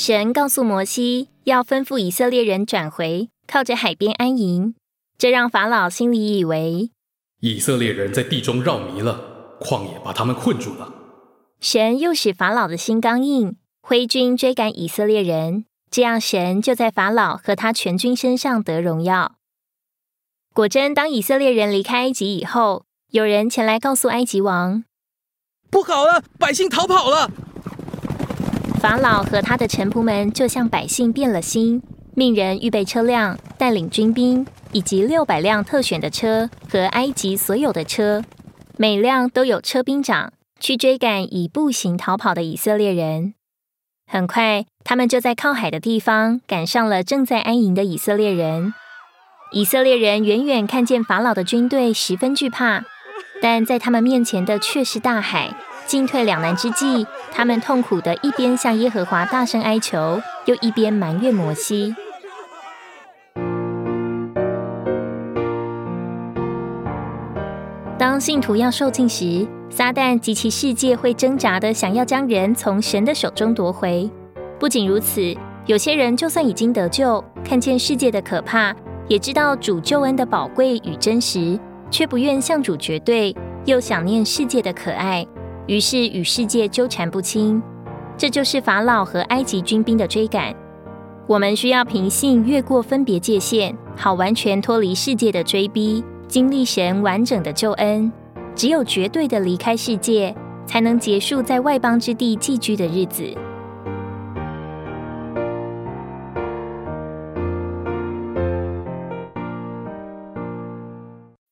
[0.00, 4.76] 神告诉摩西，要吩咐以色列人转回，靠着海边安营。
[5.18, 6.92] 这让法老心里以为，
[7.40, 10.94] 以色列人在地中绕迷了，旷野把他们困住了。
[11.58, 19.34] 神又使法老的心刚硬，挥军追赶以色列人，这样神就在法老和他全军身上得荣耀。
[20.54, 24.84] 果真，当以色列人离开埃及以后，有人前来告诉埃及王
[25.68, 27.28] ：“不好了，百姓逃跑了。”
[28.78, 31.82] 法老和他的臣仆们就向百姓变了心，
[32.14, 38.24] 命人预备车辆，带领军兵以及六百辆特选的车和埃及所有的车，
[38.76, 40.32] 每辆都有车兵长。
[40.60, 43.34] 去追赶以步行逃跑的以色列人，
[44.08, 48.74] 很快，他们就在靠海的地方赶上了正在安营的以色列人。
[49.52, 52.82] 以色列人远远看见法老的军队，十分惧怕，
[53.40, 55.54] 但在他们面前的却是大海。
[55.88, 61.94] 进退两难之际，他们痛苦的一边向耶和华大声哀求，又一边埋怨摩西。
[67.96, 74.08] 当信徒要受尽时，撒旦及其世界会挣扎的想要将人从神的手中夺回。
[74.60, 78.76] 不仅如此，有些人就算已经得救，看见世界的可怕，
[79.08, 81.58] 也知道主救恩的宝贵与真实，
[81.90, 85.26] 却不愿向主绝对，又想念世界的可爱，
[85.68, 87.62] 于是与世界纠缠不清。
[88.16, 90.52] 这就是法老和埃及军兵的追赶。
[91.28, 98.10] 我们需要凭信越过分别界限，好完全脱离世界的追逼，经历神完整的救恩。
[98.56, 100.34] 只有绝对的离开世界，
[100.66, 103.32] 才能结束在外邦之地寄居的日子。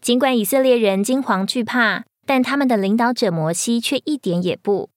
[0.00, 4.90] 尽管以色列人惊惶惧怕，但他们的领导者摩西却一点也不，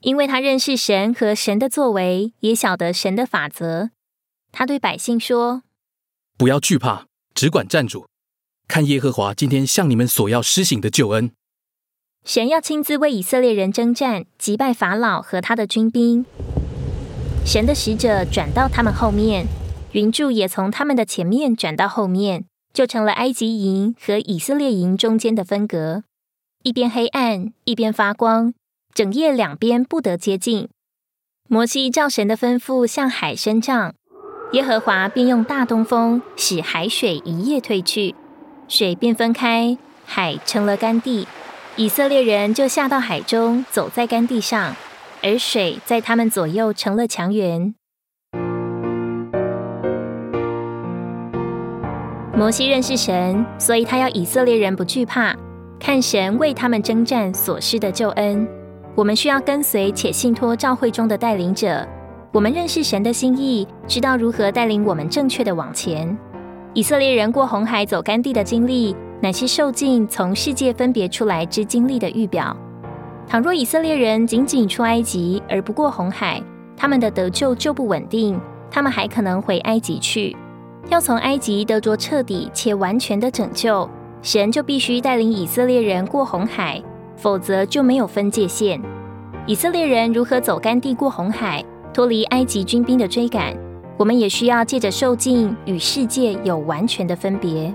[0.00, 3.90] 因为他认识神和神的作为，也晓得神的法则。
[4.52, 5.64] 他对百姓说
[6.38, 8.06] ：“不要惧怕，只管站住，
[8.68, 11.32] 看耶和华今天向你们所要施行的救恩。”
[12.24, 16.24] 神要亲自为以色列人征战，击败法老和他的军兵。
[17.44, 19.48] 神的使者转到他们后面，
[19.90, 26.04] 云柱也从他们的前面转到后面，就成了埃及营和以色列营中间的分隔，
[26.64, 28.52] 一边黑暗，一边发光，
[28.92, 30.68] 整夜两边不得接近。
[31.48, 33.94] 摩西照神的吩咐向海伸杖，
[34.52, 38.14] 耶和华便用大东风使海水一夜退去，
[38.66, 41.28] 水便分开，海成了干地。
[41.76, 44.74] 以色列人就下到海中，走在干地上，
[45.22, 47.74] 而水在他们左右成了墙垣。
[52.34, 55.36] 摩西认识神，所以他要以色列人不惧怕，
[55.80, 58.46] 看神为他们征战所施的救恩。
[58.94, 61.86] 我们需要跟随且信托教会中的带领者。
[62.32, 66.16] 我们认识神的心意，知道如何带领我们正确的往前。
[66.74, 68.94] 以色列人过红海走干地的经历。
[69.20, 72.56] 乃是受尽从世界分别出来之经历的预表。
[73.26, 76.40] 倘若以色列人仅仅出埃及而不过红海，
[76.76, 78.40] 他们的得救就不稳定，
[78.70, 80.36] 他们还可能回埃及去。
[80.88, 86.82] 要从埃及得着彻底且完全的拯救，神就必须带领以色列人过红海，
[87.16, 88.80] 否则就没有分界线。
[89.46, 91.64] 以色列人如何走干地过红海，
[91.94, 93.56] 脱离埃及军兵的追赶，
[93.96, 97.72] 我们也需要借着受尽与世界有完全的分别。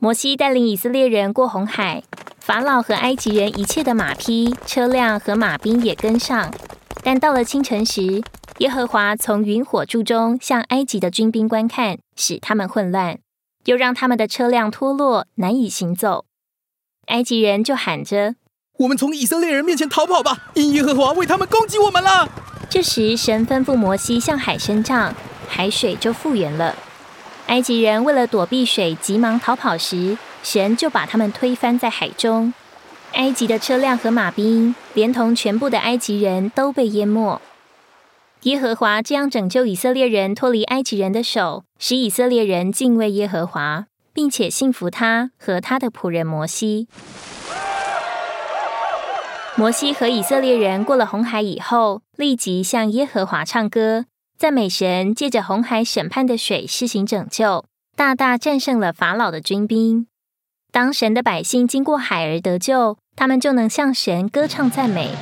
[0.00, 2.02] 摩西带领以色列人过红海，
[2.38, 6.50] 法老和埃及人一切的马匹、车辆和马兵也跟上。
[7.02, 8.22] 但到了清晨时，
[8.58, 13.18] 耶和华从云火柱中向埃及的军兵观看，使他们混乱，
[13.66, 16.24] 又让他们的车辆脱落，难以行走。
[17.08, 18.36] 埃及人就喊着
[18.80, 20.50] ：“我们从以色列人面前逃跑吧！
[20.54, 22.30] 因耶和华为他们攻击我们了。”
[22.70, 25.14] 这时，神吩咐摩西向海伸杖，
[25.46, 26.74] 海水就复原了。
[27.48, 32.54] 埃及人为了躲避水，急忙逃跑时，神就把他们推翻在海中。
[33.12, 37.38] 埃及的车辆和马兵，连同全部的埃及人都被淹没。
[38.42, 46.86] 耶和华这样拯救以色列人脱离埃及人的手，使以色列人敬畏耶和华，并且信服他和他的仆人摩西。
[49.56, 54.04] 摩西和以色列人过了红海以后，立即向耶和华唱歌。
[54.38, 57.64] 赞美神，借着红海审判的水施行拯救，
[57.96, 60.06] 大大战胜了法老的军兵。
[60.70, 65.12] 当神的百姓经过海而得救，他们就能向神歌唱赞美。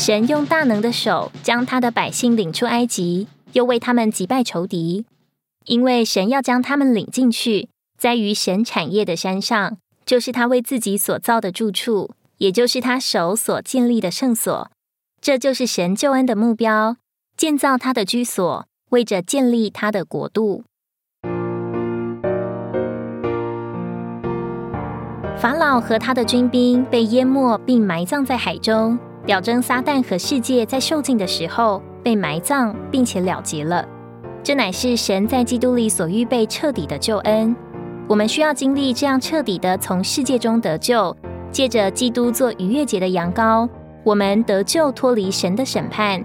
[0.00, 5.04] 神用大能的手将他的百姓领出埃及，又为他们击败仇敌。
[5.66, 7.68] 因为神要将他们领进去，
[7.98, 9.76] 在于神产业的山上，
[10.06, 14.70] 就是他为自己所造的住处，也就是他手所建立的圣所。
[15.20, 16.96] 这就是神救恩的目标，
[17.36, 20.64] 建造他的居所，为着建立他的国度。
[25.38, 33.86] 法老和他的军兵被淹没并埋葬在海中，表征撒旦和世界在受尽的时候被埋葬，并且了结了。
[34.42, 37.54] 这乃是神在基督里所预备彻底的救恩。
[38.08, 41.14] 我们需要经历这样彻底的从世界中得救，
[41.52, 43.68] 借着基督做逾越节的羊羔，
[44.02, 46.24] 我们得救脱离神的审判。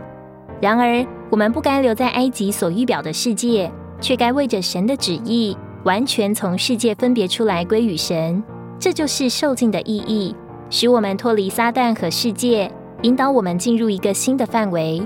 [0.62, 3.70] 然而，我们不该留在埃及所预表的世界，
[4.00, 8.42] 却该为着神的旨意，完全从世界分别出来归于神。
[8.80, 10.34] 这就是受尽的意义，
[10.70, 12.72] 使我们脱离撒旦和世界，
[13.06, 15.00] 引导我们进入一个新的范围，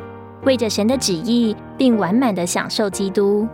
[0.46, 3.46] 为着神的旨意，并完满的享受基督。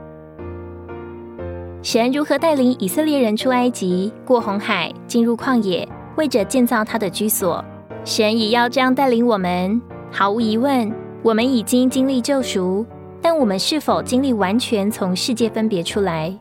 [1.82, 7.66] 神如何带领以色列人出埃及、过红海、进入旷野，为着建造他的居所，
[8.04, 9.82] 神也要这样带领我们。
[10.12, 10.94] 毫无疑问，
[11.24, 12.86] 我们已经经历救赎，
[13.24, 16.32] 但我们是否经历完全从世界分别出来？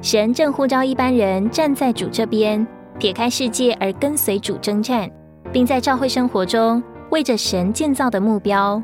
[0.00, 2.64] 神正呼召一般人站在主这边。
[3.00, 5.10] 撇开世界而跟随主征战，
[5.50, 6.80] 并在教会生活中
[7.10, 8.80] 为着神建造的目标，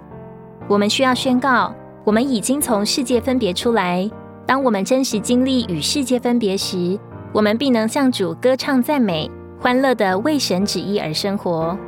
[0.69, 1.73] 我们需要宣告：
[2.05, 4.11] 我们已经从世界分别出来。
[4.45, 6.99] 当我们真实经历与世界分别时，
[7.33, 9.31] 我们必能向主歌唱赞美，
[9.61, 11.79] 欢乐的为神旨意而生活。